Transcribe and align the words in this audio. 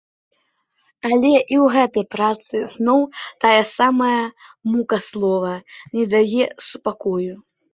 Але 1.09 1.33
і 1.33 1.41
ў 1.63 1.65
гэтай 1.75 2.05
працы, 2.15 2.55
зноў 2.73 2.99
тая 3.45 3.59
самая 3.75 4.25
мука 4.73 4.97
слова 5.09 5.55
не 5.99 6.05
дае 6.19 6.45
супакою. 6.71 7.33